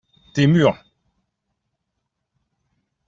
[0.33, 0.75] tes murs.